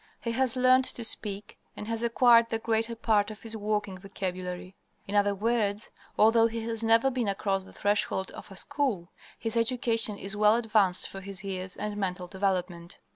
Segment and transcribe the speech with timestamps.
[0.19, 4.75] He has learned to speak and has acquired the greater part of his working vocabulary.
[5.07, 9.55] In other words, although he has never been across the threshold of a school, his
[9.55, 12.97] education is well advanced for his years and mental development.